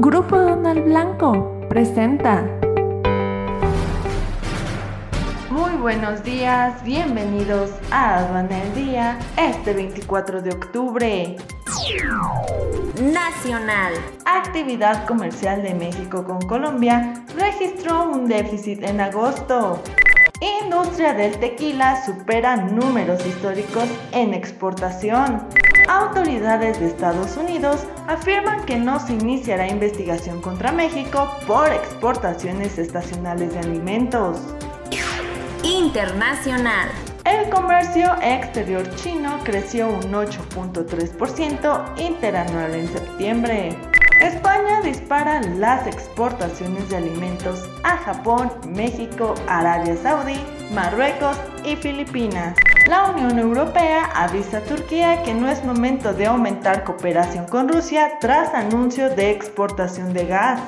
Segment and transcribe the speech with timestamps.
[0.00, 2.44] Grupo Donald Blanco presenta.
[5.50, 11.36] Muy buenos días, bienvenidos a Aduana el Día, este 24 de octubre.
[13.02, 13.92] Nacional.
[14.24, 19.82] Actividad comercial de México con Colombia registró un déficit en agosto.
[20.62, 25.48] Industria del tequila supera números históricos en exportación.
[25.88, 33.54] Autoridades de Estados Unidos afirman que no se iniciará investigación contra México por exportaciones estacionales
[33.54, 34.38] de alimentos.
[35.64, 36.90] Internacional.
[37.24, 43.74] El comercio exterior chino creció un 8.3% interanual en septiembre.
[44.20, 50.38] España dispara las exportaciones de alimentos a Japón, México, Arabia Saudí,
[50.74, 52.54] Marruecos y Filipinas.
[52.88, 58.12] La Unión Europea avisa a Turquía que no es momento de aumentar cooperación con Rusia
[58.18, 60.62] tras anuncio de exportación de gas.